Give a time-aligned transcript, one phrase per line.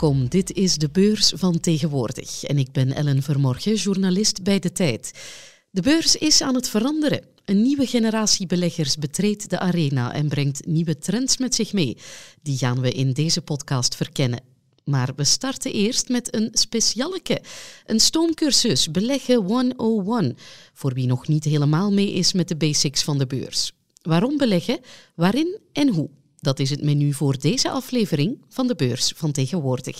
[0.00, 4.72] Welkom, dit is de beurs van tegenwoordig en ik ben Ellen Vermorgen, journalist bij De
[4.72, 5.12] Tijd.
[5.70, 7.24] De beurs is aan het veranderen.
[7.44, 11.96] Een nieuwe generatie beleggers betreedt de arena en brengt nieuwe trends met zich mee.
[12.42, 14.42] Die gaan we in deze podcast verkennen.
[14.84, 17.42] Maar we starten eerst met een specialeke.
[17.86, 20.36] Een stoomcursus Beleggen 101.
[20.72, 23.72] Voor wie nog niet helemaal mee is met de basics van de beurs.
[24.02, 24.80] Waarom beleggen,
[25.14, 26.10] waarin en hoe?
[26.40, 29.96] Dat is het menu voor deze aflevering van de beurs van tegenwoordig.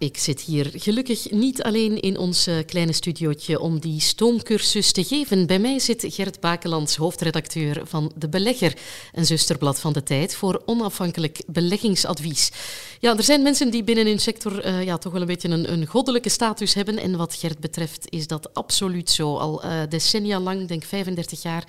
[0.00, 5.04] Ik zit hier gelukkig niet alleen in ons eh, kleine studiootje om die stoomcursus te
[5.04, 5.46] geven.
[5.46, 8.76] Bij mij zit Gert Bakelands, hoofdredacteur van De Belegger,
[9.12, 12.50] een zusterblad van de tijd voor onafhankelijk beleggingsadvies.
[13.00, 15.72] Ja, er zijn mensen die binnen hun sector uh, ja, toch wel een beetje een,
[15.72, 16.98] een, goddelijke status hebben.
[16.98, 19.36] En wat Gert betreft is dat absoluut zo.
[19.36, 21.64] Al uh, decennia lang, denk 35 jaar,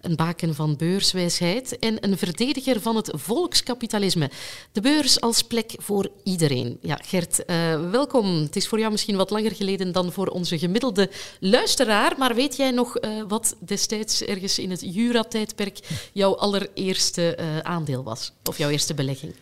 [0.00, 4.30] een baken van beurswijsheid en een verdediger van het volkskapitalisme.
[4.72, 6.78] De beurs als plek voor iedereen.
[6.80, 7.44] Ja, Gert,
[7.90, 8.42] welkom.
[8.42, 11.10] Het is voor jou misschien wat langer geleden dan voor onze gemiddelde
[11.40, 12.14] luisteraar.
[12.18, 12.96] Maar weet jij nog
[13.28, 15.78] wat destijds ergens in het Jura-tijdperk
[16.12, 18.32] jouw allereerste aandeel was?
[18.44, 19.34] Of jouw eerste belegging?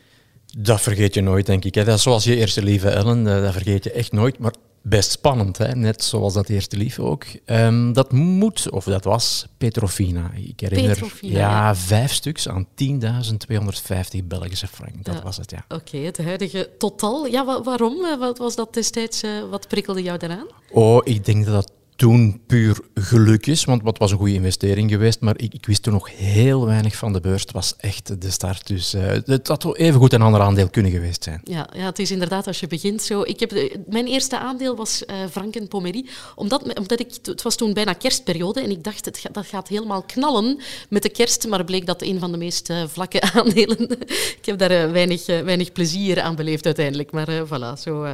[0.59, 1.85] Dat vergeet je nooit, denk ik.
[1.85, 3.25] Dat zoals je eerste lieve, Ellen.
[3.25, 4.39] Dat vergeet je echt nooit.
[4.39, 4.55] Maar
[4.87, 5.75] best spannend, hè?
[5.75, 7.25] net zoals dat eerste lief ook.
[7.47, 10.31] Um, dat moet, of dat was, Petrofina.
[10.35, 15.05] Ik herinner Petrofina, ja, ja, vijf stuks aan 10.250 Belgische frank.
[15.05, 15.23] Dat Ja.
[15.23, 15.65] was het, ja.
[15.69, 17.27] Oké, het huidige totaal.
[17.27, 18.05] Ja, wa- waarom?
[18.05, 19.23] Eh, Wat was dat destijds?
[19.23, 20.47] eh, wat prikkelde jou daaraan?
[20.71, 24.91] Oh, ik denk dat dat toen puur geluk is, want het was een goede investering
[24.91, 27.43] geweest, maar ik, ik wist toen nog heel weinig van de beurs.
[27.43, 30.93] Het was echt de start, dus eh, het had even goed een ander aandeel kunnen
[30.93, 31.41] geweest zijn.
[31.45, 33.23] Ja, ja, het is inderdaad als je begint zo.
[33.23, 37.73] Ik heb mijn eerste aandeel was eh Franken Pommery, omdat, omdat ik, het was toen
[37.73, 41.87] bijna kerstperiode en ik dacht het, dat gaat helemaal knallen met de kerst, maar bleek
[41.87, 43.91] dat een van de meest eh, vlakke aandelen.
[44.39, 48.07] ik heb daar weinig, weinig plezier aan beleefd uiteindelijk, maar voilà, zo,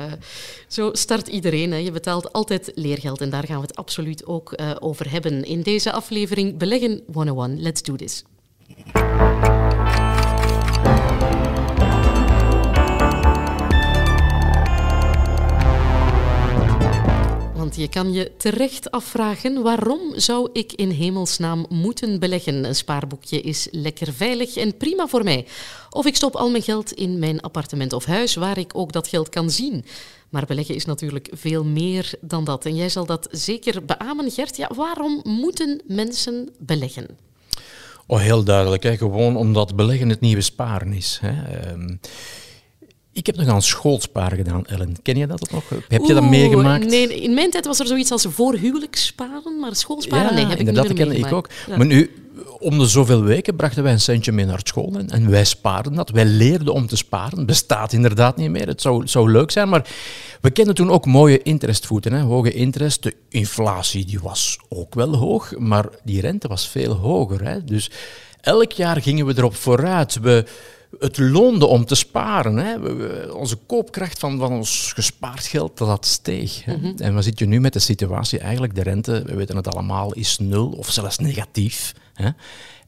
[0.68, 1.72] zo start iedereen.
[1.72, 1.78] Hè.
[1.78, 5.44] Je betaalt altijd leergeld en daar gaan we absoluut ook eh, over hebben.
[5.44, 7.62] In deze aflevering Beleggen 101.
[7.62, 8.24] Let's do this.
[17.80, 22.64] Je kan je terecht afvragen waarom zou ik in hemelsnaam moeten beleggen?
[22.64, 25.46] Een spaarboekje is lekker veilig en prima voor mij.
[25.90, 29.08] Of ik stop al mijn geld in mijn appartement of huis waar ik ook dat
[29.08, 29.84] geld kan zien.
[30.28, 32.64] Maar beleggen is natuurlijk veel meer dan dat.
[32.64, 34.56] En jij zal dat zeker beamen, Gert.
[34.56, 37.06] Ja, waarom moeten mensen beleggen?
[38.06, 38.82] Oh, heel duidelijk.
[38.82, 38.96] Hè.
[38.96, 41.18] Gewoon omdat beleggen het nieuwe sparen is.
[41.20, 41.58] Hè.
[41.60, 41.96] Ehm,
[43.12, 44.96] ik heb nog aan schoolsparen gedaan, Ellen.
[45.02, 45.68] Ken je dat nog?
[45.88, 46.86] Heb je dat Oeh, meegemaakt?
[46.86, 50.58] Nee, in mijn tijd was er zoiets als voorhuwelijkssparen, maar schoolsparen, ja, nee, heb ik
[50.58, 51.48] inderdaad, niet dat meer ken ik ook.
[51.66, 51.76] Ja.
[51.76, 52.10] Maar nu,
[52.58, 55.94] om de zoveel weken brachten wij een centje mee naar school en, en wij spaarden
[55.94, 56.10] dat.
[56.10, 57.46] Wij leerden om te sparen.
[57.46, 58.66] Bestaat inderdaad niet meer.
[58.66, 59.88] Het zou, zou leuk zijn, maar
[60.40, 62.12] we kenden toen ook mooie interestvoeten.
[62.12, 62.20] Hè.
[62.20, 63.02] Hoge interest.
[63.02, 67.44] De inflatie die was ook wel hoog, maar die rente was veel hoger.
[67.44, 67.64] Hè.
[67.64, 67.90] Dus
[68.40, 70.20] elk jaar gingen we erop vooruit.
[70.20, 70.44] We,
[71.00, 72.56] het loonde om te sparen.
[72.56, 72.76] Hè.
[73.32, 76.64] Onze koopkracht van, van ons gespaard geld, dat, dat steeg.
[76.64, 76.76] Hè.
[76.96, 80.38] En we zitten nu met de situatie, eigenlijk de rente, we weten het allemaal, is
[80.38, 81.94] nul of zelfs negatief.
[82.14, 82.28] Hè.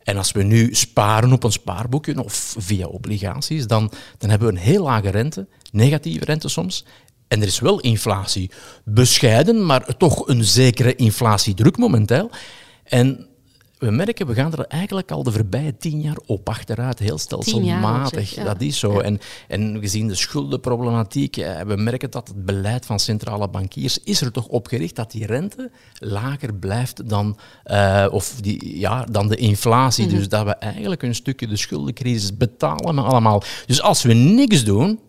[0.03, 4.55] En als we nu sparen op een spaarboekje of via obligaties, dan, dan hebben we
[4.55, 6.85] een heel lage rente, negatieve rente soms.
[7.29, 8.51] En er is wel inflatie.
[8.85, 12.31] Bescheiden, maar toch een zekere inflatiedruk momenteel.
[12.85, 13.27] En
[13.83, 18.35] we merken, we gaan er eigenlijk al de voorbije tien jaar op achteruit, heel stelselmatig.
[18.35, 18.45] ja.
[18.45, 18.93] Dat is zo.
[18.93, 19.01] Ja.
[19.01, 24.21] En, en gezien de schuldenproblematiek, eh, we merken dat het beleid van centrale bankiers is
[24.21, 29.29] er toch op gericht dat die rente lager blijft dan, eh, of die, ja, dan
[29.29, 30.07] de inflatie.
[30.07, 30.15] Mhm.
[30.15, 33.43] Dus dat we eigenlijk een stukje de schuldencrisis betalen allemaal.
[33.67, 35.01] Dus als we niks doen,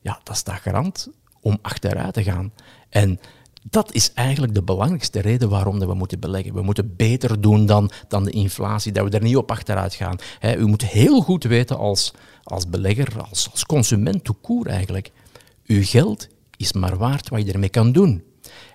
[0.00, 1.08] ja, dat staat garant
[1.40, 2.52] om achteruit te gaan.
[2.88, 3.20] En
[3.70, 6.54] dat is eigenlijk de belangrijkste reden waarom dat we moeten beleggen.
[6.54, 10.16] We moeten beter doen dan, dan de inflatie, dat we er niet op achteruit gaan.
[10.58, 12.12] U moet heel goed weten als,
[12.42, 15.10] als belegger, als, als consument, court eigenlijk.
[15.66, 18.22] Uw geld is maar waard wat je ermee kan doen.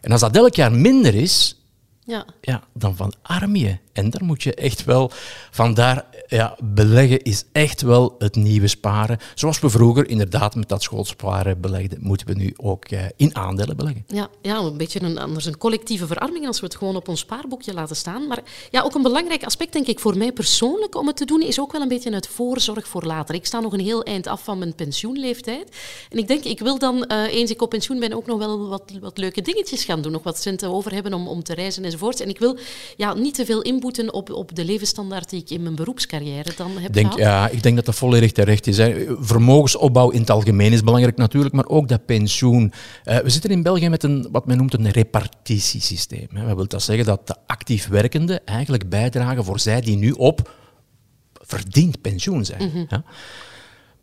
[0.01, 1.57] En als dat elk jaar minder is,
[2.05, 2.25] Ja.
[2.41, 3.77] ja, dan van arm je.
[3.93, 5.11] En daar moet je echt wel,
[5.51, 9.17] vandaar, ja, beleggen is echt wel het nieuwe sparen.
[9.35, 13.77] Zoals we vroeger inderdaad met dat schoolsparen belegden, moeten we nu ook eh, in aandelen
[13.77, 14.03] beleggen.
[14.07, 17.19] Ja, ja, een beetje een, anders een collectieve verarming als we het gewoon op ons
[17.19, 18.27] spaarboekje laten staan.
[18.27, 18.39] Maar
[18.71, 21.59] ja, ook een belangrijk aspect, denk ik, voor mij persoonlijk om het te doen, is
[21.59, 23.35] ook wel een beetje het voorzorg voor later.
[23.35, 25.77] Ik sta nog een heel eind af van mijn pensioenleeftijd.
[26.09, 28.67] En ik denk, ik wil dan, eh, eens ik op pensioen ben, ook nog wel
[28.67, 30.11] wat, wat leuke dingetjes gaan doen.
[30.11, 32.21] Nog wat centen over hebben om, om te reizen enzovoort.
[32.21, 32.57] En ik wil
[32.95, 36.51] ja, niet te veel inboeten inboeten op, op de levensstandaard die ik in mijn beroepscarrière
[36.55, 37.19] dan heb denk, gehad?
[37.19, 38.77] Ja, ik denk dat dat volledig terecht is.
[38.77, 39.05] Hè.
[39.19, 42.73] Vermogensopbouw in het algemeen is belangrijk natuurlijk, maar ook dat pensioen.
[43.05, 46.27] Uh, we zitten in België met een, wat men noemt een repartitiesysteem.
[46.33, 46.45] Hè.
[46.45, 47.05] Wat wil dat zeggen?
[47.05, 50.51] Dat de actief werkenden eigenlijk bijdragen voor zij die nu op
[51.33, 52.71] verdiend pensioen zijn.
[52.73, 53.03] Mm ja.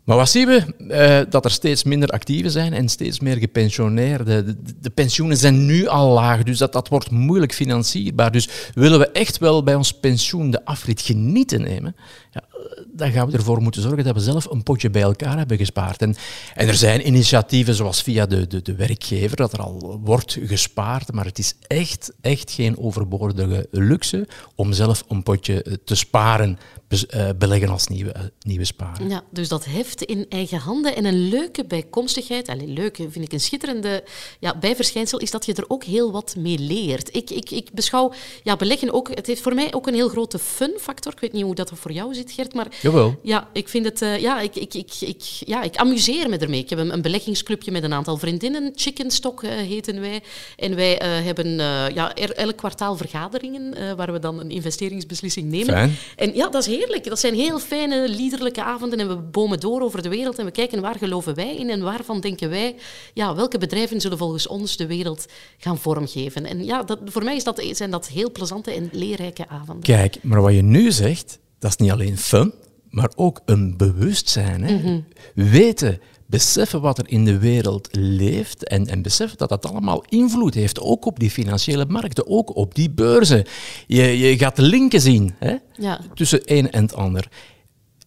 [0.03, 0.63] Maar wat zien we?
[0.77, 4.45] Uh, dat er steeds minder actieven zijn en steeds meer gepensioneerden.
[4.45, 8.31] De, de, pensioenen zijn nu al laag, dus dat, dat wordt moeilijk financierbaar.
[8.31, 11.95] Dus willen we echt wel bij ons pensioen de afrit genieten nemen,
[12.31, 12.43] ja,
[12.87, 16.01] dan gaan we ervoor moeten zorgen dat we zelf een potje bij elkaar hebben gespaard.
[16.01, 16.15] En,
[16.55, 21.11] en er zijn initiatieven zoals via de, de, de werkgever dat er al wordt gespaard,
[21.11, 26.57] maar het is echt, echt geen overbodige luxe om zelf een potje te sparen,
[26.91, 29.09] eh, beleggen als nieuwe, uh, nieuwe sparen.
[29.09, 30.95] Ja, dus dat heft in eigen handen.
[30.95, 34.03] En een leuke bijkomstigheid, allez, leuke vind ik een schitterende
[34.39, 37.15] ja, bijverschijnsel, is dat je er ook heel wat mee leert.
[37.15, 38.13] Ik, ik, ik beschouw
[38.43, 41.11] ja, beleggen ook, het heeft voor mij ook een heel grote fun factor.
[41.11, 43.19] Ik weet niet hoe dat voor jou zit, Gert, maar Jawel.
[43.23, 46.59] ja, ik vind het, uh, ja, ik, ik, ik, ik, ja, ik amuseer me ermee.
[46.59, 50.21] Ik heb een, een beleggingsclubje met een aantal vriendinnen, Chickenstock heten wij.
[50.57, 51.47] En wij hebben
[51.93, 55.65] ja, er, elk kwartaal vergaderingen waar we dan een investeringsbeslissing nemen.
[55.65, 55.95] Fijn.
[56.15, 57.03] En ja, dat is heerlijk.
[57.03, 60.51] Dat zijn heel fijne, liederlijke avonden en we bomen door over de wereld en we
[60.51, 62.75] kijken waar geloven wij in en waarvan denken wij,
[63.13, 65.25] ja, welke bedrijven zullen volgens ons de wereld
[65.57, 66.45] gaan vormgeven.
[66.45, 69.83] En ja, dat, voor mij is dat, zijn dat heel plezante en leerrijke avonden.
[69.83, 72.53] Kijk, maar wat je nu zegt, dat is niet alleen fun,
[72.89, 74.63] maar ook een bewustzijn.
[74.63, 74.73] Hè?
[74.73, 75.05] Mm-hmm.
[75.35, 80.53] Weten, beseffen wat er in de wereld leeft en, en beseffen dat dat allemaal invloed
[80.53, 83.45] heeft, ook op die financiële markten, ook op die beurzen.
[83.87, 85.99] Je, je gaat de linken zien hè, ja.
[86.13, 87.27] tussen een en het ander.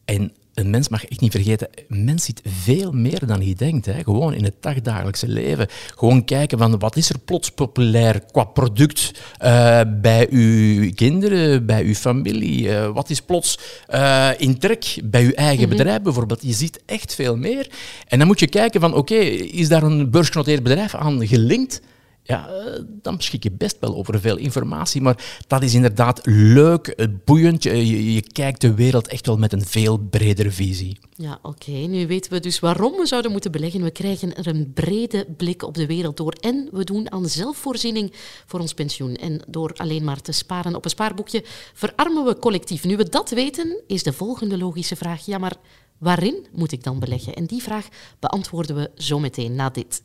[0.04, 3.86] En een mens mag echt niet vergeten, een mens ziet veel meer dan hij denkt.
[3.86, 4.02] Hè.
[4.02, 5.66] Gewoon in het dagdagelijkse leven.
[5.96, 9.12] Gewoon kijken van wat is er plots populair qua product
[9.42, 12.62] uh, bij uw kinderen, bij uw familie.
[12.62, 13.58] Uh, wat is plots
[13.90, 15.76] uh, in trek bij uw eigen mm -hmm.
[15.76, 16.42] bedrijf bijvoorbeeld.
[16.42, 17.70] Je ziet echt veel meer.
[18.08, 21.80] En dan moet je kijken van oké, okay, is daar een beursgenoteerd bedrijf aan gelinkt?
[22.26, 22.48] Ja,
[22.86, 25.00] dan beschik je best wel over veel informatie.
[25.00, 27.62] Maar dat is inderdaad leuk, boeiend.
[27.62, 30.98] Je, je kijkt de wereld echt wel met een veel bredere visie.
[31.16, 31.70] Ja, oké.
[31.70, 33.82] Nu weten we dus waarom we zouden moeten beleggen.
[33.82, 36.32] We krijgen er een brede blik op de wereld door.
[36.40, 38.12] En we doen aan zelfvoorziening
[38.46, 39.14] voor ons pensioen.
[39.16, 41.44] En door alleen maar te sparen op een spaarboekje
[41.74, 42.84] verarmen we collectief.
[42.84, 45.26] Nu we dat weten, is de volgende logische vraag.
[45.26, 45.56] Ja, maar
[45.98, 47.34] waarin moet ik dan beleggen?
[47.34, 47.88] En die vraag
[48.18, 50.02] beantwoorden we zo meteen na dit.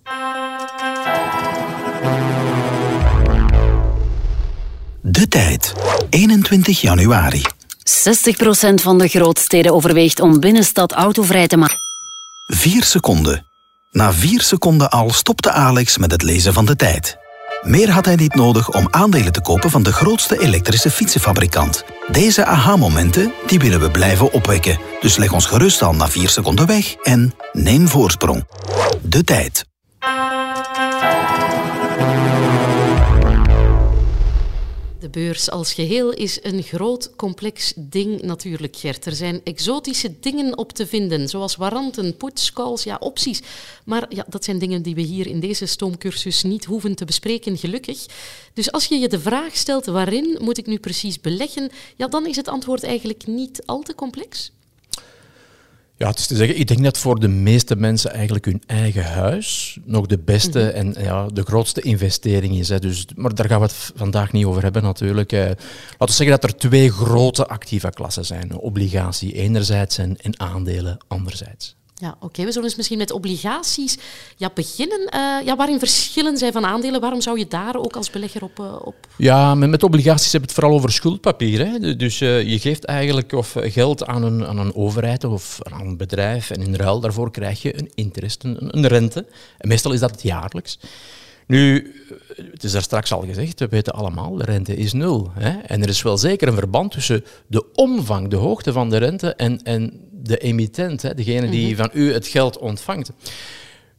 [5.02, 5.74] De tijd,
[6.10, 7.42] 21 januari.
[7.42, 11.78] 60% van de grootsteden overweegt om binnenstad autovrij te maken.
[12.48, 13.46] 4 seconden.
[13.92, 17.18] Na 4 seconden al stopte Alex met het lezen van de tijd.
[17.62, 21.84] Meer had hij niet nodig om aandelen te kopen van de grootste elektrische fietsenfabrikant.
[22.12, 24.80] Deze aha-momenten die willen we blijven opwekken.
[25.00, 28.48] Dus leg ons gerust al na 4 seconden weg en neem voorsprong.
[29.02, 29.66] De tijd.
[35.10, 39.06] De beurs als geheel is een groot, complex ding natuurlijk, Gert.
[39.06, 43.42] Er zijn exotische dingen op te vinden, zoals waranten, puts, calls, ja, opties.
[43.86, 47.58] Maar ja, dat zijn dingen die we hier in deze stoomcursus niet hoeven te bespreken,
[47.58, 48.06] gelukkig.
[48.54, 52.26] Dus als je je de vraag stelt waarin moet ik nu precies beleggen, ja, dan
[52.26, 54.52] is het antwoord eigenlijk niet al te complex.
[56.00, 59.04] Ja, het is te zeggen, ik denk dat voor de meeste mensen eigenlijk hun eigen
[59.04, 60.70] huis nog de beste -hmm.
[60.70, 62.70] en ja, de grootste investering is.
[62.70, 62.80] Hè.
[62.80, 65.32] Dus, maar daar gaan we het vandaag niet over hebben natuurlijk.
[65.32, 65.58] Eh, laten
[65.98, 68.58] we zeggen dat er twee grote activa klassen zijn.
[68.58, 71.79] Obligatie enerzijds en, en aandelen anderzijds.
[72.02, 72.44] Ja, oké.
[72.44, 73.98] We zullen eens misschien met obligaties
[74.38, 75.00] ja, beginnen.
[75.00, 77.02] Uh, ja, waarin verschillen zij van aandelen?
[77.02, 78.60] Waarom zou je daar ook als belegger op...
[78.60, 78.96] Uh, op...
[79.18, 81.68] Ja, met, met obligaties heb je het vooral over schuldpapier.
[81.68, 81.96] Hè?
[81.96, 85.98] Dus uh, je geeft eigenlijk of geld aan een, aan een overheid of aan een
[85.98, 89.26] bedrijf en in ruil daarvoor krijg je een interest, een, een rente.
[89.58, 90.80] En meestal is dat jaarlijks.
[91.48, 91.94] Nu,
[92.52, 95.32] het is daar straks al gezegd, we weten allemaal, de rente is nul.
[95.34, 95.50] Hè?
[95.50, 99.34] En er is wel zeker een verband tussen de omvang, de hoogte van de rente
[99.34, 101.14] en, en de emittent, hè?
[101.14, 101.76] degene die mm -hmm.
[101.76, 103.12] van u het geld ontvangt.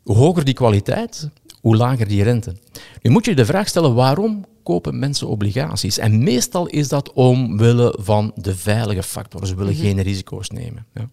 [0.03, 1.29] Hoe hoger die kwaliteit,
[1.61, 2.57] hoe lager die rente.
[3.03, 5.99] Nu moet je de vraag stellen, waarom kopen mensen obligaties?
[5.99, 9.47] En meestal is dat omwille van de veilige factor.
[9.47, 9.89] Ze willen mm -hmm.
[9.89, 10.87] geen risico's nemen.
[10.95, 11.09] Ja.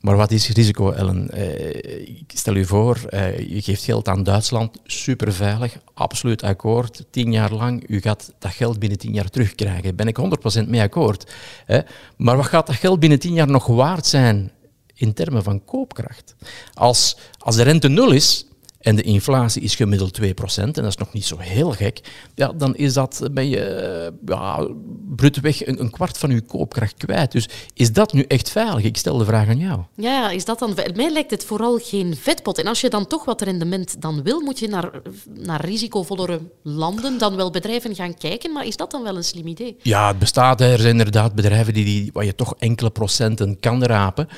[0.00, 1.30] Maar wat is risico, Ellen?
[1.34, 7.52] Uh, stel u voor, uh, je geeft geld aan Duitsland, superveilig, absoluut akkoord, tien jaar
[7.52, 9.96] lang, u gaat dat geld binnen tien jaar terugkrijgen.
[9.96, 10.18] Ben ik
[10.62, 11.32] 100% mee akkoord.
[11.66, 11.80] Hè?
[12.16, 14.52] Maar wat gaat dat geld binnen tien jaar nog waard zijn
[14.94, 16.34] in termen van koopkracht?
[16.74, 18.46] Als, als de rente nul is
[18.80, 20.24] en de inflatie is gemiddeld 2%,
[20.56, 22.00] en dat is nog niet zo heel gek,
[22.34, 24.68] ja, dan is dat, ben je eh, ja,
[25.16, 27.32] brutweg een, een kwart van je koopkracht kwijt.
[27.32, 28.84] Dus is dat nu echt veilig?
[28.84, 29.80] Ik stel de vraag aan jou.
[29.94, 30.74] Ja, is dat dan...
[30.94, 32.58] Mij lijkt het vooral geen vetpot.
[32.58, 34.90] En als je dan toch wat rendement dan wil, moet je naar,
[35.34, 38.52] naar risicovollere landen, dan wel bedrijven gaan kijken.
[38.52, 39.76] Maar is dat dan wel een slim idee?
[39.82, 40.60] Ja, het bestaat.
[40.60, 44.28] Er zijn inderdaad bedrijven die, die, waar je toch enkele procenten kan rapen.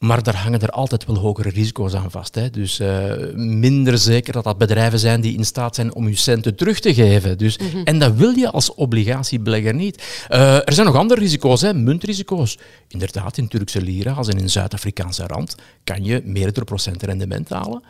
[0.00, 2.34] Maar daar hangen er altijd wel hogere risico's aan vast.
[2.34, 2.50] Hè.
[2.50, 6.56] Dus uh, minder zeker dat dat bedrijven zijn die in staat zijn om je centen
[6.56, 7.38] terug te geven.
[7.38, 7.84] Dus, mm -hmm.
[7.84, 10.26] En dat wil je als obligatiebelegger niet.
[10.30, 11.74] Uh, er zijn nog andere risico's, hè.
[11.74, 12.58] muntrisico's.
[12.88, 15.54] Inderdaad, in Turkse lira's en in Zuid-Afrikaanse rand
[15.84, 17.82] kan je meerdere procent rendement halen.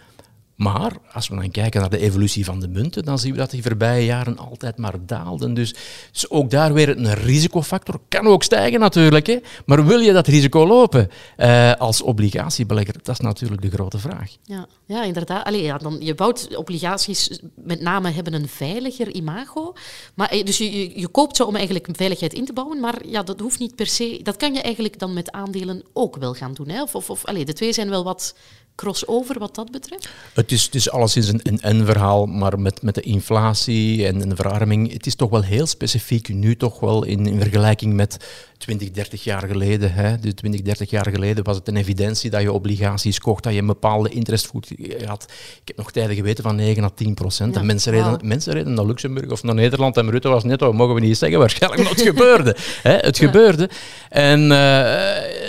[0.61, 3.50] Maar als we dan kijken naar de evolutie van de munten, dan zien we dat
[3.50, 5.55] die voorbije jaren altijd maar daalden.
[5.55, 5.75] Dus,
[6.12, 8.00] dus ook daar weer een risicofactor.
[8.09, 9.38] Kan ook stijgen natuurlijk, hè?
[9.67, 12.95] maar wil je dat risico lopen uh, als obligatiebelegger?
[13.02, 14.37] Dat is natuurlijk de grote vraag.
[14.43, 15.45] Ja, ja inderdaad.
[15.45, 19.73] Allee, ja, dan, je bouwt obligaties, met name hebben een veiliger imago.
[20.14, 23.40] Maar, dus je, je, koopt ze om eigenlijk veiligheid in te bouwen, maar ja, dat
[23.40, 24.21] hoeft niet per se.
[24.23, 26.69] Dat kan je eigenlijk dan met aandelen ook wel gaan doen.
[26.69, 26.83] Hè?
[26.83, 28.35] Of, of, of de twee zijn wel wat
[28.80, 30.08] crossover wat dat betreft?
[30.34, 34.28] Het is, het is alleszins een, een, een verhaal, maar met, met de inflatie en
[34.28, 38.16] de verarming, het is toch wel heel specifiek nu toch wel in, in vergelijking met
[38.61, 39.93] 20, 30 jaar geleden.
[39.93, 40.19] Hè.
[40.19, 43.59] Dus 20, 30 jaar geleden was het een evidentie dat je obligaties kocht, dat je
[43.59, 44.71] een bepaalde interestvoet
[45.07, 45.26] had.
[45.61, 47.55] Ik heb nog tijden geweten van 9 à 10 procent.
[47.55, 50.61] Ja, en mensen reden, mensen reden naar Luxemburg of naar Nederland en Rutte was net,
[50.61, 52.57] mogen we niet zeggen, waarschijnlijk, maar het gebeurde.
[52.83, 52.93] Hè.
[52.93, 53.26] Het ja.
[53.26, 53.71] gebeurde.
[54.09, 54.49] En uh,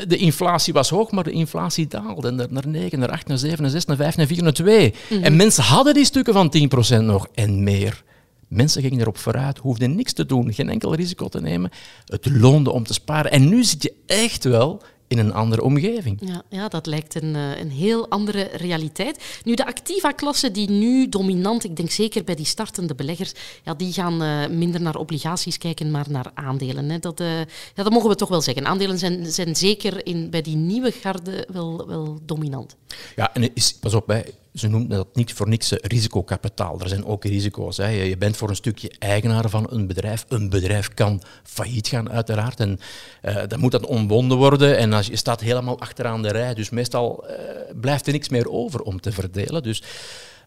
[0.08, 3.62] de inflatie was hoog, maar de inflatie daalde naar, naar 9, naar 8, naar 7,
[3.62, 4.88] naar 6, naar 5, naar 4, naar 2.
[4.88, 5.24] Mm -hmm.
[5.24, 8.04] En mensen hadden die stukken van 10 procent nog en meer.
[8.52, 11.72] Mensen gingen erop vooruit, hoefden niks te doen, geen enkel risico te nemen.
[12.06, 13.32] Het loonde om te sparen.
[13.32, 16.18] En nu zit je echt wel in een andere omgeving.
[16.26, 19.42] Ja, ja dat lijkt een, een heel andere realiteit.
[19.44, 23.94] Nu, de Activa-klasse die nu dominant, ik denk zeker bij die startende beleggers, ja, die
[23.94, 26.90] gaan uh, minder naar obligaties kijken, maar naar aandelen.
[26.90, 27.00] Hè.
[27.00, 28.66] Dat, uh, ja, dat mogen we toch wel zeggen.
[28.66, 32.76] Aandelen zijn, zijn zeker in, bij die nieuwe garde wel, wel dominant.
[33.16, 34.22] Ja, en is, pas op, hè,
[34.54, 36.80] ze noemen dat niet voor niks risicokapitaal.
[36.80, 37.78] Er zijn ook risico's.
[37.78, 37.88] Hè.
[37.88, 40.26] Je bent voor een stukje eigenaar van een bedrijf.
[40.28, 42.60] Een bedrijf kan failliet gaan, uiteraard.
[42.60, 42.80] En
[43.24, 44.78] uh, dan moet dat omwonden worden.
[44.78, 46.54] En als je staat helemaal achteraan de rij.
[46.54, 47.36] Dus meestal uh,
[47.82, 49.64] blijft er niks meer over om te verdelen.
[49.64, 49.84] Dus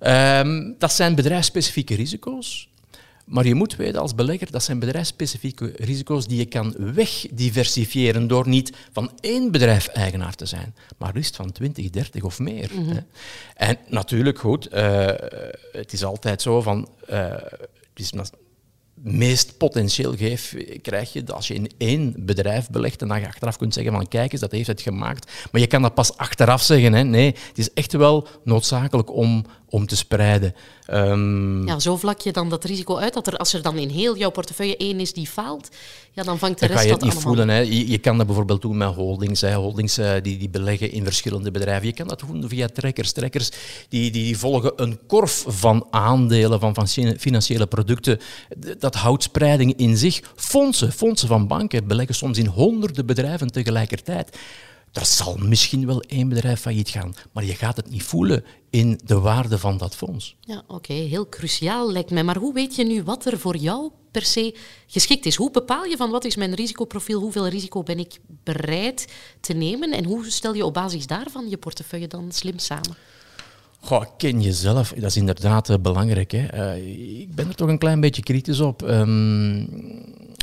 [0.00, 2.68] um, dat zijn bedrijfsspecifieke risico's.
[3.24, 8.48] Maar je moet weten als belegger, dat zijn bedrijfsspecifieke risico's die je kan wegdiversifiëren door
[8.48, 12.70] niet van één bedrijf eigenaar te zijn, maar liefst van 20, 30 of meer.
[12.72, 13.06] Mm -hmm.
[13.54, 15.06] En natuurlijk, goed, uh,
[15.72, 18.12] het is altijd zo van, uh, het is
[19.04, 23.56] meest potentieel geef, krijg je als je in één bedrijf belegt en dan je achteraf
[23.56, 25.32] kunt zeggen van kijk eens, dat heeft het gemaakt.
[25.52, 26.92] Maar je kan dat pas achteraf zeggen.
[26.92, 27.02] Hè.
[27.02, 30.54] Nee, het is echt wel noodzakelijk om, om te spreiden.
[30.92, 33.88] Um, ja, zo vlak je dan dat risico uit dat er, als er dan in
[33.88, 35.68] heel jouw portefeuille één is die faalt,
[36.12, 37.46] ja, dan vangt de dan rest kan je dat het niet allemaal.
[37.46, 37.56] voelen.
[37.56, 37.76] Hè.
[37.76, 39.40] Je, je, kan dat bijvoorbeeld doen met holdings.
[39.40, 39.54] Hè.
[39.54, 41.86] Holdings uh, die, die beleggen in verschillende bedrijven.
[41.86, 43.12] Je kan dat doen via trekkers.
[43.12, 43.50] Trekkers
[43.88, 46.88] die, die volgen een korf van aandelen, van, van
[47.18, 48.20] financiële producten.
[48.78, 50.20] Dat houdt spreiding in zich.
[50.36, 54.38] Fondsen, fondsen van banken beleggen soms in honderden bedrijven tegelijkertijd.
[54.94, 59.00] Er zal misschien wel één bedrijf failliet gaan, maar je gaat het niet voelen in
[59.04, 60.36] de waarde van dat fonds.
[60.40, 62.24] Ja, oké, heel cruciaal lijkt mij.
[62.24, 64.54] Maar hoe weet je nu wat er voor jou per se
[64.86, 65.34] geschikt is?
[65.34, 69.92] Hoe bepaal je van wat is mijn risicoprofiel, hoeveel risico ben ik bereid te nemen
[69.92, 72.96] en hoe stel je op basis daarvan je portefeuille dan slim samen?
[73.84, 76.32] Goh, ken jezelf, dat is inderdaad uh, belangrijk.
[76.32, 76.76] Hè.
[76.76, 78.82] Uh, ik ben er toch een klein beetje kritisch op.
[78.82, 79.68] Um,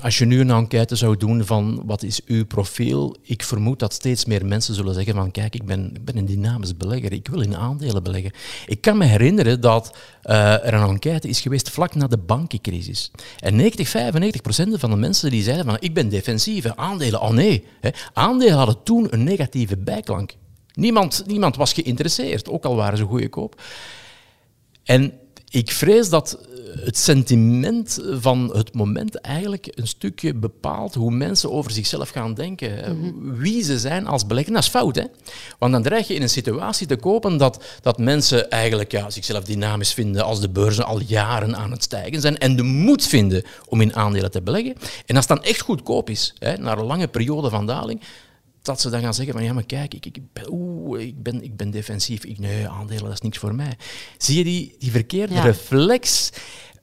[0.02, 3.94] als je nu een enquête zou doen van wat is uw profiel, ik vermoed dat
[3.94, 7.28] steeds meer mensen zullen zeggen van kijk, ik ben, ik ben een dynamisch belegger, ik
[7.28, 8.32] wil in aandelen beleggen.
[8.66, 13.12] Ik kan me herinneren dat uh, er een enquête is geweest vlak na de bankencrisis.
[13.40, 17.32] En 90, 95 procent van de mensen die zeiden van ik ben defensief, aandelen, oh
[17.32, 17.64] nee.
[17.80, 17.90] Hè.
[18.14, 20.36] Aandelen hadden toen een negatieve bijklank.
[20.74, 23.62] Niemand, niemand was geïnteresseerd, ook al waren ze goedkoop.
[24.84, 25.14] En
[25.50, 26.40] ik vrees dat
[26.80, 32.96] het sentiment van het moment eigenlijk een stukje bepaalt hoe mensen over zichzelf gaan denken.
[32.96, 33.38] Mm-hmm.
[33.38, 34.54] Wie ze zijn als belegger.
[34.54, 35.04] Dat is fout, hè?
[35.60, 39.44] Want dan dreig je in een situatie te kopen dat, dat mensen eigenlijk ja, zichzelf
[39.44, 43.44] dynamisch vinden als de beurzen al jaren aan het stijgen zijn en de moed vinden
[43.68, 44.76] om in aandelen te beleggen.
[45.06, 48.02] En als het dan echt goedkoop is, hè, na een lange periode van daling,
[48.62, 51.44] dat ze dan gaan zeggen van ja, maar kijk, ik, ik, ben, oeh, ik, ben,
[51.44, 52.24] ik ben defensief.
[52.24, 53.78] Ik, nee, aandelen, dat is niks voor mij.
[54.18, 55.44] Zie je die, die verkeerde ja.
[55.44, 56.30] reflex?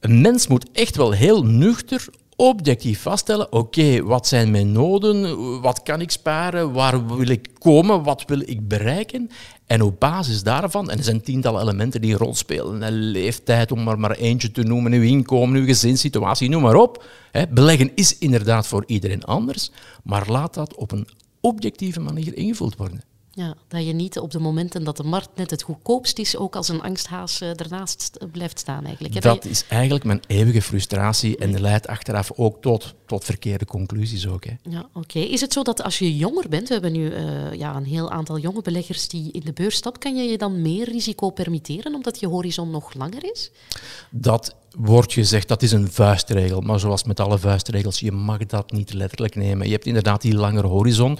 [0.00, 2.08] Een mens moet echt wel heel nuchter
[2.40, 8.02] objectief vaststellen, oké, wat zijn mijn noden, wat kan ik sparen, waar wil ik komen,
[8.02, 9.30] wat wil ik bereiken.
[9.66, 13.72] En op basis daarvan, en er zijn tientallen elementen die een rol spelen, een leeftijd,
[13.72, 17.04] om maar, maar eentje te noemen, uw inkomen, uw gezinssituatie, noem maar op.
[17.50, 19.70] beleggen is inderdaad voor iedereen anders,
[20.02, 21.08] maar laat dat op een
[21.40, 23.00] objectieve manier ingevuld worden.
[23.38, 26.56] Ja, dat je niet op de momenten dat de markt net het goedkoopst is, ook
[26.56, 29.22] als een angsthaas uh, ernaast blijft staan eigenlijk.
[29.22, 34.44] Dat, is eigenlijk mijn eeuwige frustratie en leidt achteraf ook tot, tot verkeerde conclusies ook.
[34.44, 34.52] Hè.
[34.62, 35.18] Ja, oké.
[35.18, 38.10] Is het zo dat als je jonger bent, we hebben nu uh, ja, een heel
[38.10, 41.94] aantal jonge beleggers die in de beurs stappen, kan je je dan meer risico permitteren
[41.94, 43.50] omdat je horizon nog langer is?
[44.10, 46.60] Dat wordt gezegd, dat is een vuistregel.
[46.60, 49.66] Maar zoals met alle vuistregels, je mag dat niet letterlijk nemen.
[49.66, 51.18] Je hebt inderdaad die langere horizon.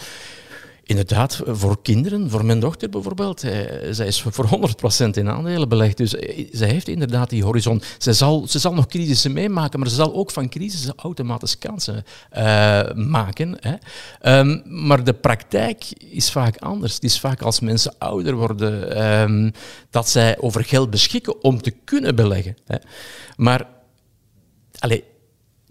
[0.88, 3.52] Inderdaad, voor kinderen, voor mijn dochter bijvoorbeeld, eh,
[3.90, 5.96] zij is voor 100% in aandelen belegd.
[5.96, 7.82] Dus eh, zij heeft inderdaad die horizon.
[7.98, 12.04] Ze zal, ze zal nog crisissen meemaken, maar ze zal ook van crisissen automatisch kansen
[12.36, 13.56] uh, maken.
[13.60, 14.38] Hè.
[14.38, 16.94] Um, maar de praktijk is vaak anders.
[16.94, 19.52] Het is vaak als mensen ouder worden um,
[19.90, 22.56] dat zij over geld beschikken om te kunnen beleggen.
[22.66, 22.76] Hè.
[23.36, 23.66] Maar
[24.78, 25.00] allez,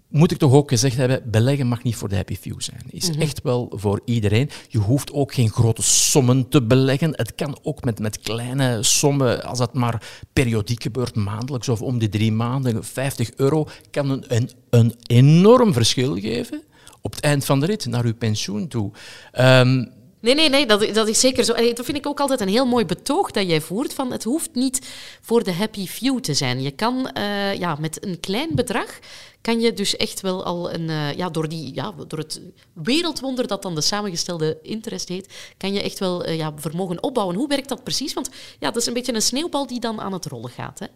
[0.08, 2.82] moet ik toch ook gezegd hebben, beleggen mag niet voor de happy few zijn.
[2.90, 3.20] Is mhm.
[3.20, 4.50] echt wel voor iedereen.
[4.68, 7.10] Je hoeft ook geen grote sommen te beleggen.
[7.16, 11.98] Het kan ook met, met kleine sommen, als dat maar periodiek gebeurt, maandelijks of om
[11.98, 16.62] de drie maanden, 50 euro, kan een, een, een enorm verschil geven
[17.00, 18.90] op het eind van de rit naar uw pensioen toe.
[19.40, 21.52] Um, Nee, nee, nee, dat, dat is zeker zo.
[21.52, 23.94] En dat vind ik ook altijd een heel mooi betoog dat jij voert.
[23.94, 24.88] Van het hoeft niet
[25.20, 26.62] voor de happy few te zijn.
[26.62, 28.98] Je kan uh, ja, met een klein bedrag
[29.40, 32.40] kan je dus echt wel al een, uh, ja, door, die, ja, door het
[32.72, 37.36] wereldwonder dat dan de samengestelde interest heet, kan je echt wel uh, ja, vermogen opbouwen.
[37.36, 38.12] Hoe werkt dat precies?
[38.12, 40.78] Want ja, dat is een beetje een sneeuwbal die dan aan het rollen gaat.
[40.78, 40.86] Hè?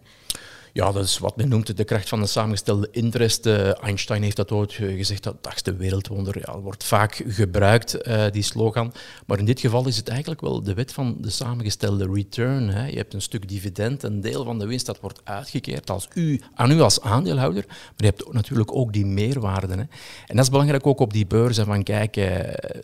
[0.74, 3.46] Ja, dat is wat men noemt de kracht van de samengestelde interest.
[3.46, 6.38] Uh, Einstein heeft dat ooit gezegd, dat dagste wereldwonder.
[6.38, 8.92] Ja, wordt vaak gebruikt, uh, die slogan.
[9.26, 12.68] Maar in dit geval is het eigenlijk wel de wet van de samengestelde return.
[12.68, 12.86] Hè.
[12.86, 16.40] Je hebt een stuk dividend, een deel van de winst dat wordt uitgekeerd als u,
[16.54, 17.64] aan u als aandeelhouder.
[17.68, 19.74] Maar je hebt natuurlijk ook die meerwaarde.
[19.74, 19.80] Hè.
[20.26, 21.66] En dat is belangrijk ook op die beurzen.
[21.66, 22.24] Van kijk, uh,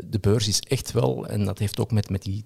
[0.05, 2.45] de beurs is echt wel, en dat heeft ook met, met die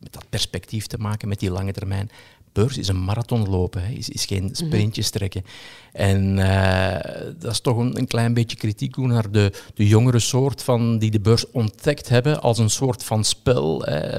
[0.00, 2.10] met dat perspectief te maken, met die lange termijn
[2.52, 3.92] beurs is een marathon lopen, hè.
[3.92, 4.54] Is, is geen mhm.
[4.54, 5.44] sprintjes trekken.
[5.92, 6.94] En uh,
[7.38, 10.98] dat is toch een, een, klein beetje kritiek doen naar de, de jongere soort van
[10.98, 14.14] die de beurs ontdekt hebben als een soort van spel, hè,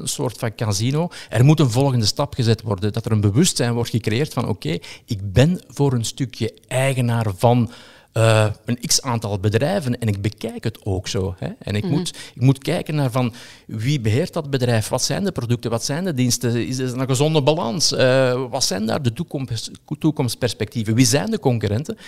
[0.00, 1.08] een soort van casino.
[1.28, 4.78] Er moet een volgende stap gezet worden, dat er een bewustzijn wordt gecreëerd van oké,
[5.04, 7.70] ik ben voor een stukje eigenaar van
[8.12, 11.34] uh, een x-aantal bedrijven en ik bekijk het ook zo.
[11.38, 11.48] Hè.
[11.58, 11.92] En ik, mhm.
[11.92, 13.32] moet, ik moet kijken naar van
[13.66, 17.06] wie beheert dat bedrijf, wat zijn de producten, wat zijn de diensten, is er een
[17.06, 21.98] gezonde balans, uh, wat zijn daar de toekomst, toekomstperspectieven, wie zijn de concurrenten.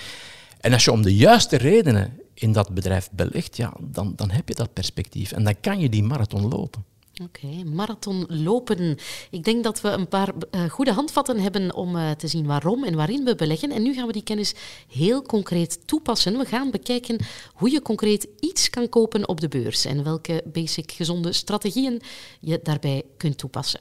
[0.60, 4.48] En als je om de juiste redenen in dat bedrijf belegt, ja, dan, dan heb
[4.48, 6.84] je dat perspectief en dan kan je die marathon lopen.
[7.20, 8.98] Oké, marathon lopen.
[9.30, 12.84] Ik denk dat we een paar uh, goede handvatten hebben om uh, te zien waarom
[12.84, 13.70] en waarin we beleggen.
[13.70, 14.54] En nu gaan we die kennis
[14.88, 16.38] heel concreet toepassen.
[16.38, 17.18] We gaan bekijken
[17.52, 22.00] hoe je concreet iets kan kopen op de beurs en welke basic gezonde strategieën
[22.40, 23.80] je daarbij kunt toepassen.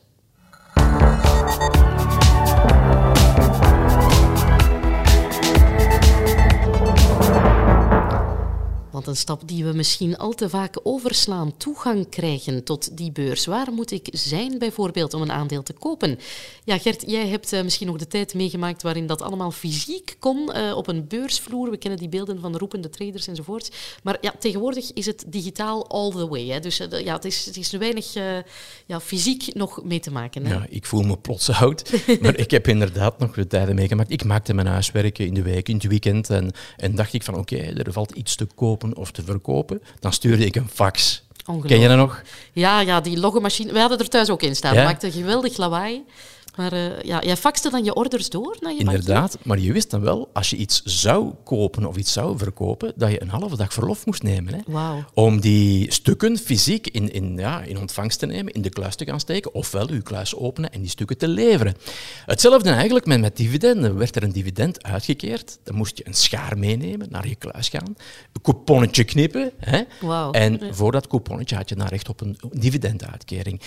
[9.02, 13.46] Want een stap die we misschien al te vaak overslaan, toegang krijgen tot die beurs.
[13.46, 16.20] Waar moet ik zijn bijvoorbeeld om een aandeel te kopen?
[16.64, 20.52] Ja, Gert, jij hebt uh, misschien nog de tijd meegemaakt waarin dat allemaal fysiek kon
[20.56, 21.70] uh, op een beursvloer.
[21.70, 23.72] We kennen die beelden van roepende traders enzovoort.
[24.04, 26.48] Maar ja, tegenwoordig is het digitaal all the way.
[26.48, 26.60] Hè.
[26.60, 28.14] Dus uh, ja, het is, het is weinig
[28.86, 30.46] ja, fysiek nog mee te maken.
[30.46, 30.54] Hè?
[30.54, 31.94] Ja, ik voel me plots oud.
[32.22, 34.12] maar ik heb inderdaad nog de tijden meegemaakt.
[34.12, 36.30] Ik maakte mijn huiswerken in de week, in het weekend.
[36.30, 39.82] En, en dacht ik van oké, okay, er valt iets te kopen of te verkopen,
[40.00, 41.24] dan stuurde ik een fax.
[41.66, 42.22] Ken je dat nog?
[42.52, 43.74] Ja, ja, die loggomachine.
[43.74, 44.74] We hadden er thuis ook in staan.
[44.74, 44.84] Ja?
[44.84, 46.04] maakte geweldig lawaai.
[46.56, 49.90] Maar uh, ja, jij faxte dan je orders door naar je Inderdaad, maar je wist
[49.90, 53.58] dan wel, als je iets zou kopen of iets zou verkopen, dat je een halve
[53.58, 54.54] dag verlof moest nemen.
[54.54, 55.00] Hè, wow.
[55.14, 59.06] Om die stukken fysiek in, in, ja, in ontvangst te nemen, in de kluis te
[59.06, 61.76] gaan steken, ofwel je kluis openen en die stukken te leveren.
[62.26, 63.98] Hetzelfde eigenlijk met, met dividenden.
[63.98, 67.96] Werd er een dividend uitgekeerd, dan moest je een schaar meenemen, naar je kluis gaan,
[68.34, 69.52] een couponnetje knippen.
[69.58, 70.36] Hè, wow.
[70.36, 73.62] En voor dat couponnetje had je dan recht op een dividenduitkering.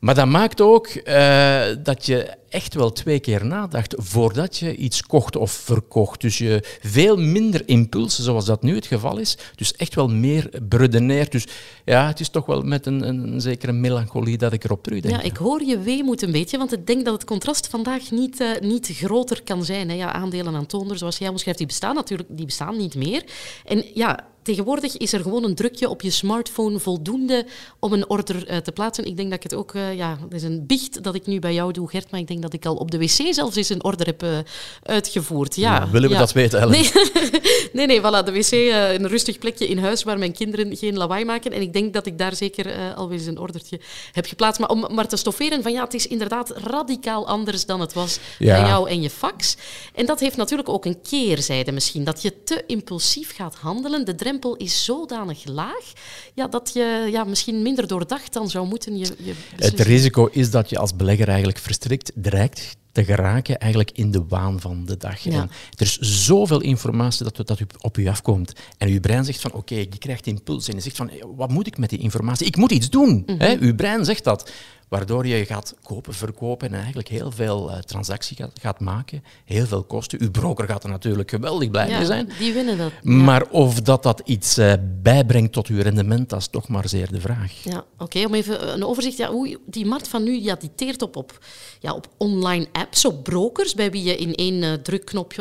[0.00, 5.02] Maar dat maakt ook uh, dat je echt wel twee keer nadacht voordat je iets
[5.02, 6.20] kocht of verkocht.
[6.20, 9.36] Dus je veel minder impulsen, zoals dat nu het geval is.
[9.54, 11.32] Dus echt wel meer beredeneerd.
[11.32, 11.46] Dus
[11.84, 15.14] ja, het is toch wel met een, een, zekere melancholie dat ik erop terugdenk.
[15.16, 18.40] Ja, ik hoor je weemoed een beetje, want ik denk dat het contrast vandaag niet,
[18.40, 19.88] uh, niet groter kan zijn.
[19.88, 19.94] Hè.
[19.94, 23.24] Ja, aandelen aan toonder, zoals jij omschrijft, die bestaan natuurlijk die bestaan niet meer.
[23.64, 27.46] En ja, tegenwoordig is er gewoon een drukje op je smartphone voldoende
[27.78, 29.04] om een order uh, te plaatsen.
[29.04, 31.38] Ik denk dat ik het ook, uh, ja, dat is een biecht dat ik nu
[31.38, 33.68] bij jou doe, Gert, maar ik denk dat ik al op de wc zelfs eens
[33.68, 34.38] een order heb uh,
[34.82, 35.56] uitgevoerd.
[35.56, 36.20] Ja, ja willen we ja.
[36.20, 36.72] dat weten, Ellen?
[36.72, 36.90] Nee,
[37.72, 38.52] nee, nee, voilà, de wc,
[39.00, 41.52] een rustig plekje in huis waar mijn kinderen geen lawaai maken.
[41.52, 43.80] En ik denk dat ik daar zeker alweer eens een ordertje
[44.12, 44.60] heb geplaatst.
[44.60, 48.18] Maar om maar te stofferen van ja, het is inderdaad radicaal anders dan het was
[48.38, 48.60] ja.
[48.60, 49.56] bij jou en je fax.
[49.94, 54.04] En dat heeft natuurlijk ook een keerzijde misschien, dat je te impulsief gaat handelen.
[54.04, 55.92] De drempel is zodanig laag
[56.34, 58.98] ja, dat je ja, misschien minder doordacht dan zou moeten.
[58.98, 63.90] Je, je het risico is dat je als belegger eigenlijk verstrikt dreigt te geraken eigenlijk
[63.90, 65.18] in de waan van de dag.
[65.18, 65.32] Ja.
[65.32, 68.52] En er is zoveel informatie dat, dat op u afkomt.
[68.78, 70.68] En uw brein zegt van, oké, okay, je krijgt impuls.
[70.68, 72.46] En je zegt van, wat moet ik met die informatie?
[72.46, 73.22] Ik moet iets doen.
[73.26, 73.56] Mm -hmm.
[73.60, 74.50] Uw brein zegt dat
[74.90, 79.66] waardoor je gaat kopen, verkopen en eigenlijk heel veel uh, transacties gaat, gaat, maken, heel
[79.66, 80.20] veel kosten.
[80.20, 82.30] Uw broker gaat er natuurlijk geweldig blij ja, mee zijn.
[82.38, 82.92] Die winnen dat.
[83.02, 83.10] Ja.
[83.10, 84.72] Maar of dat, dat iets uh,
[85.02, 87.52] bijbrengt tot uw rendement, dat is toch maar zeer de vraag.
[87.62, 88.02] Ja, oké.
[88.02, 89.16] Okay, om even een overzicht.
[89.16, 91.38] Ja, hoe, die markt van nu ja, die teert op, op,
[91.80, 95.32] ja, op online apps, op brokers, bij wie je in één uh, drukknop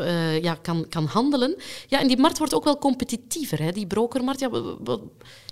[0.42, 1.56] ja, kan, kan handelen.
[1.88, 4.40] Ja, en die markt wordt ook wel competitiever, hè, die brokermarkt.
[4.40, 4.50] Ja,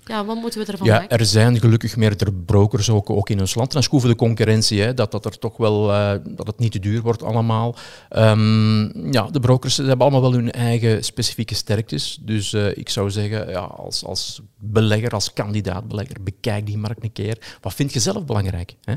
[0.08, 1.18] ja, wat moeten we ervan ja, maken?
[1.18, 3.72] Er zijn gelukkig meerdere brokers ook, ook in ons land.
[3.72, 6.80] Dan schroeven de concurrentie, hè, dat, dat, er toch wel, uh, dat het niet te
[6.80, 7.76] duur wordt allemaal.
[8.18, 12.20] Um, ja, de brokers hebben allemaal wel hun eigen specifieke sterktes.
[12.22, 17.12] Dus uh, ik zou zeggen, ja, als, als belegger, als kandidaatbelegger, bekijk die markt een
[17.12, 17.58] keer.
[17.62, 18.76] Wat vind je zelf belangrijk?
[18.84, 18.94] Hè?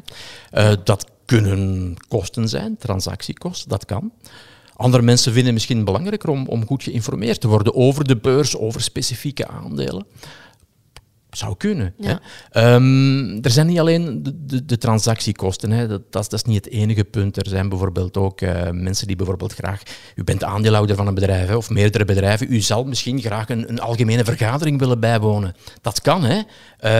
[0.52, 4.12] Uh, dat kunnen kosten zijn, transactiekosten, dat kan.
[4.76, 8.56] Andere mensen vinden het misschien belangrijker om, om goed geïnformeerd te worden over de beurs,
[8.56, 10.06] over specifieke aandelen.
[11.30, 11.94] Zou kunnen.
[11.98, 12.20] Ja.
[12.50, 12.74] Hè?
[12.74, 15.70] Um, er zijn niet alleen de, de, de transactiekosten.
[15.70, 15.88] Hè?
[15.88, 17.36] Dat, dat, is, dat, is niet het enige punt.
[17.36, 19.82] Er zijn bijvoorbeeld ook uh, mensen die bijvoorbeeld graag...
[20.14, 22.52] U bent aandeelhouder van een bedrijf hè, of meerdere bedrijven.
[22.52, 25.54] U zal misschien graag een, een algemene vergadering willen bijwonen.
[25.82, 26.24] Dat kan.
[26.24, 26.36] Hè?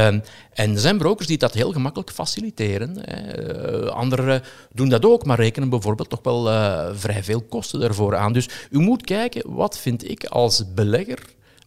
[0.09, 2.97] Um, en er zijn brokers die dat heel gemakkelijk faciliteren.
[3.01, 3.85] Hè.
[3.85, 8.17] Uh, anderen doen dat ook, maar rekenen bijvoorbeeld toch wel uh, vrij veel kosten daarvoor
[8.17, 8.33] aan.
[8.33, 11.19] Dus u moet kijken, wat vind ik als belegger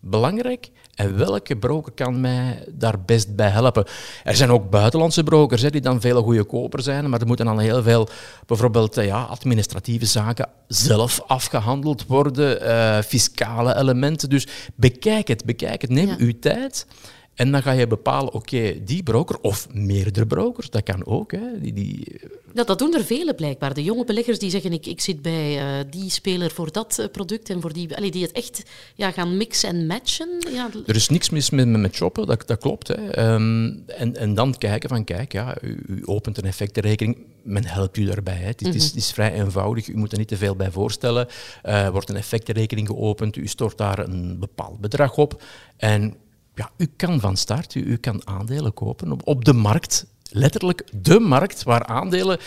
[0.02, 3.86] belangrijk en welke broker kan mij daar best bij helpen?
[4.24, 7.60] Er zijn ook buitenlandse brokers hè, die dan veel goedkoper zijn, maar er moeten dan
[7.60, 8.08] heel veel
[8.46, 14.30] bijvoorbeeld ja, administratieve zaken zelf afgehandeld worden, uh, fiscale elementen.
[14.30, 15.90] Dus bekijk het, bekijk het.
[15.90, 16.16] Neem ja.
[16.18, 16.86] uw tijd.
[17.36, 21.32] En dan ga je bepalen, oké, okay, die broker of meerdere brokers, dat kan ook.
[21.32, 22.22] Hè, die, die...
[22.54, 23.74] Dat, dat doen er vele blijkbaar.
[23.74, 27.06] De jonge beleggers die zeggen, ik, ik zit bij uh, die speler voor dat uh,
[27.12, 27.96] product en voor die...
[27.96, 28.64] Allee, die het echt
[28.96, 30.30] ja, gaan mixen en matchen.
[30.52, 30.70] Ja.
[30.86, 32.88] Er is niks mis met, met shoppen, dat, dat klopt.
[32.88, 33.34] Hè.
[33.34, 37.98] Um, en, en dan kijken van, kijk, ja, u, u opent een effectenrekening, men helpt
[37.98, 38.38] u daarbij.
[38.38, 38.46] Hè.
[38.46, 38.78] Het, mm -hmm.
[38.78, 41.28] is, het, is, vrij eenvoudig, u moet er niet te veel bij voorstellen.
[41.62, 45.44] Er uh, wordt een effectenrekening geopend, u stort daar een bepaald bedrag op
[45.78, 46.16] en
[46.56, 50.06] ja, u kan van start, u, u kan aandelen kopen op, op de markt.
[50.36, 52.40] Letterlijk de markt waar aandelen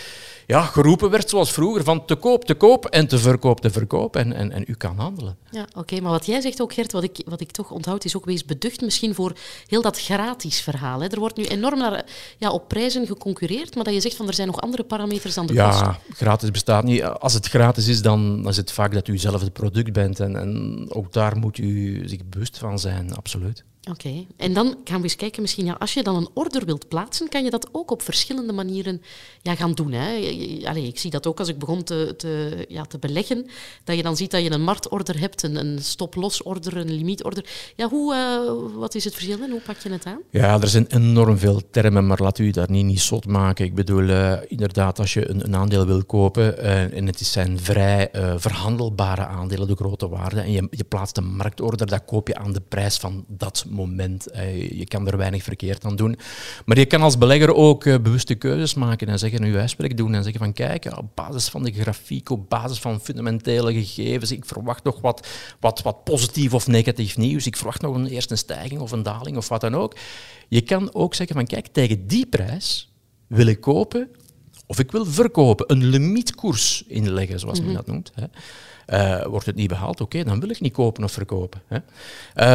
[0.47, 4.15] ja, geroepen werd zoals vroeger, van te koop, te koop en te verkoop, te verkoop.
[4.15, 5.37] En, en, en u kan handelen.
[5.51, 5.79] Ja, oké.
[5.79, 8.25] Okay, maar wat jij zegt ook, Gert, wat ik, wat ik toch onthoud, is ook
[8.25, 9.33] wees beducht misschien voor
[9.67, 11.01] heel dat gratis verhaal.
[11.01, 11.07] Hè.
[11.07, 12.05] Er wordt nu enorm naar,
[12.37, 15.45] ja, op prijzen geconcureerd, maar dat je zegt van er zijn nog andere parameters dan
[15.45, 15.87] de ja, kosten.
[15.87, 17.03] Ja, gratis bestaat niet.
[17.03, 20.19] Als het gratis is, dan is het vaak dat u zelf het product bent.
[20.19, 23.63] En, en ook daar moet u zich bewust van zijn, absoluut.
[23.89, 26.87] Oké, en dan gaan we eens kijken, misschien ja, als je dan een order wilt
[26.87, 29.01] plaatsen, kan je dat ook op verschillende manieren
[29.41, 29.91] ja, gaan doen.
[29.91, 30.13] Hè?
[30.67, 33.45] Allee, ik zie dat ook als ik begon te, te, ja, te beleggen,
[33.83, 37.45] dat je dan ziet dat je een marktorder hebt, een, een stop-loss-order, een limietorder.
[37.75, 40.19] Ja, hoe, uh, wat is het verschil en hoe pak je het aan?
[40.29, 43.65] Ja, er zijn enorm veel termen, maar laat u daar niet, niet zot maken.
[43.65, 47.59] Ik bedoel, uh, inderdaad, als je een, een aandeel wil kopen uh, en het zijn
[47.59, 52.35] vrij verhandelbare aandelen, de grote waarde, en je, je plaatst een marktorder, dat koop je
[52.35, 53.75] aan de prijs van dat moment.
[54.69, 56.17] Je kan er weinig verkeerd aan doen.
[56.65, 60.23] Maar je kan als belegger ook bewuste keuzes maken en zeggen, uw uitspraak doen en
[60.23, 64.83] zeggen van kijk, op basis van de grafiek, op basis van fundamentele gegevens, ik verwacht
[64.83, 65.27] nog wat,
[65.59, 69.37] wat, wat positief of negatief nieuws, ik verwacht nog een eerste stijging of een daling
[69.37, 69.97] of wat dan ook.
[70.47, 72.91] Je kan ook zeggen van kijk, tegen die prijs
[73.27, 74.09] wil ik kopen
[74.65, 77.85] of ik wil verkopen, een limietkoers inleggen, zoals men mm -hmm.
[77.85, 78.11] dat noemt.
[78.15, 78.25] Hè.
[78.87, 81.61] Uh, wordt het niet behaald, oké, dan wil ik niet kopen of verkopen.
[81.67, 81.77] Hè.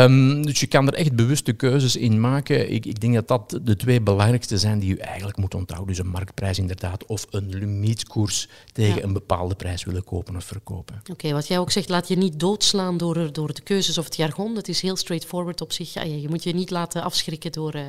[0.04, 2.72] Um, dus je kan er echt bewuste keuzes in maken.
[2.72, 5.94] Ik, ik, denk dat dat de twee belangrijkste zijn die je eigenlijk moet onthouden.
[5.94, 11.02] Dus een marktprijs inderdaad of een limietkoers tegen een bepaalde prijs willen kopen of verkopen.
[11.10, 14.16] Oké, wat jij ook zegt, laat je niet doodslaan door, door de keuzes of het
[14.16, 14.56] jargon.
[14.56, 15.92] Het is heel straightforward op zich.
[15.92, 17.82] Ja, je moet je niet laten afschrikken door, uh,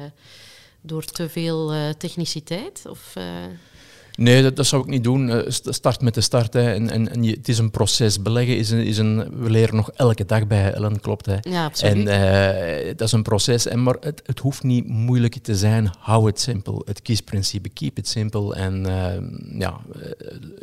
[0.82, 2.84] door te veel uh, techniciteit.
[2.90, 3.14] Of.
[4.18, 5.30] Nee, dat, dat, zou ik niet doen.
[5.30, 6.54] Uh, start met de start.
[6.54, 6.74] Hè.
[6.74, 8.22] En, en, en je, het is een proces.
[8.22, 9.42] Beleggen is een, is een...
[9.44, 11.26] We leren nog elke dag bij Ellen, klopt.
[11.26, 11.38] Hè.
[11.42, 12.08] Ja, absoluut.
[12.08, 13.68] En uh, dat is een proces.
[13.68, 15.92] En, maar het, het hoeft niet moeilijk te zijn.
[16.00, 16.82] Hou het simpel.
[16.86, 18.56] Het kiesprincipe, keep it simple.
[18.56, 19.80] En uh, ja,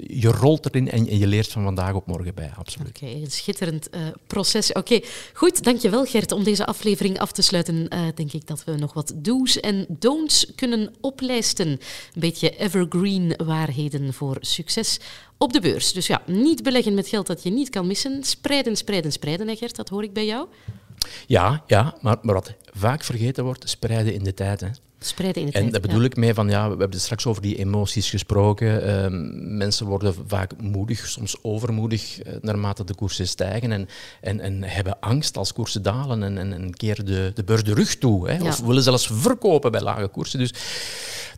[0.07, 2.89] je rolt erin en, en, je leert van vandaag op morgen bij, absoluut.
[2.89, 3.91] Oké, okay, een schitterend
[4.27, 4.73] proces.
[4.73, 5.01] Oké,
[5.33, 5.65] goed.
[5.65, 6.33] Dankjewel Gert.
[6.33, 10.53] Om deze aflevering af te sluiten, denk ik dat we nog wat do's en don'ts
[10.55, 11.69] kunnen oplijsten.
[11.69, 11.79] Een
[12.15, 15.01] beetje evergreen waarheden voor succes
[15.39, 15.93] op de beurs.
[15.93, 18.25] Dus ja, niet beleggen met geld dat je niet kan missen.
[18.25, 20.49] Spreiden, spreiden, spreiden, hè Gert, dat hoor ik bij jou.
[21.27, 24.61] Ja, ja maar, maar wat vaak vergeten wordt, spreiden in de tijd.
[24.61, 24.69] Hè.
[25.03, 25.73] Spreiden in de en tijd.
[25.73, 28.89] dat bedoel ik mee van, ja, we hebben straks over die emoties gesproken.
[28.89, 29.07] Uh,
[29.59, 33.73] mensen worden vaak moedig, soms overmoedig, uh, naarmate de koersen stijgen.
[33.73, 33.89] En,
[34.21, 37.75] en, en hebben angst als koersen dalen en, en, en keren de, de beurs de
[37.75, 38.29] rug toe.
[38.29, 38.43] Hè, ja.
[38.43, 40.39] Of willen zelfs verkopen bij lage koersen.
[40.39, 40.53] Dus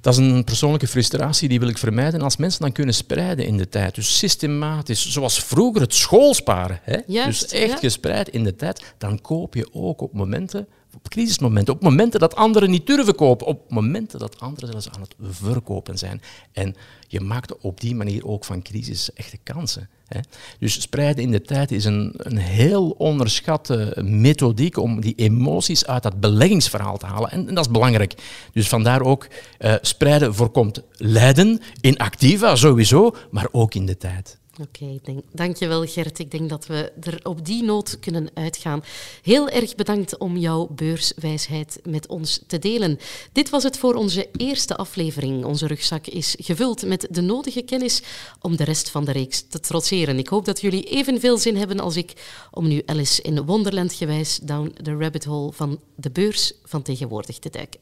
[0.00, 2.22] dat is een persoonlijke frustratie, die wil ik vermijden.
[2.22, 6.98] Als mensen dan kunnen spreiden in de tijd, dus systematisch, zoals vroeger het schoolsparen, hè?
[7.06, 7.78] Juist, dus echt ja.
[7.78, 12.34] gespreid in de tijd, dan koop je ook op momenten op crisismomenten, op momenten dat
[12.34, 16.22] anderen niet durven kopen, op momenten dat anderen zelfs aan het verkopen zijn.
[16.52, 16.74] En
[17.08, 19.88] je maakt op die manier ook van crisis echte kansen.
[20.08, 20.20] Hè.
[20.58, 26.02] Dus spreiden in de tijd is een, een heel onderschatte methodiek om die emoties uit
[26.02, 27.30] dat beleggingsverhaal te halen.
[27.30, 28.14] En, en dat is belangrijk.
[28.52, 29.28] Dus vandaar ook,
[29.60, 34.40] uh, spreiden voorkomt lijden, in activa sowieso, maar ook in de tijd.
[34.60, 35.00] Oké,
[35.32, 36.18] dankjewel Gert.
[36.18, 38.82] Ik denk dat we er op die noot kunnen uitgaan.
[39.22, 42.98] Heel erg bedankt om jouw beurswijsheid met ons te delen.
[43.32, 45.44] Dit was het voor onze eerste aflevering.
[45.44, 48.02] Onze rugzak is gevuld met de nodige kennis
[48.40, 50.18] om de rest van de reeks te trotseren.
[50.18, 52.12] Ik hoop dat jullie evenveel zin hebben als ik
[52.50, 57.38] om nu Alice in Wonderland gewijs down the rabbit hole van de beurs van tegenwoordig
[57.38, 57.80] te duiken.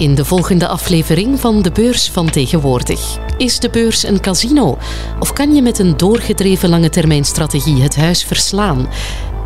[0.00, 3.18] In de volgende aflevering van de beurs van tegenwoordig.
[3.36, 4.78] Is de beurs een casino?
[5.18, 8.88] Of kan je met een doorgedreven lange termijn strategie het huis verslaan?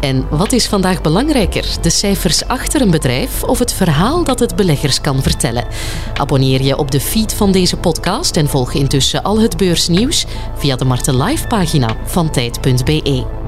[0.00, 4.56] En wat is vandaag belangrijker, de cijfers achter een bedrijf of het verhaal dat het
[4.56, 5.66] beleggers kan vertellen?
[6.14, 10.24] Abonneer je op de feed van deze podcast en volg intussen al het beursnieuws
[10.56, 13.43] via de Marten Live pagina van tijd.be.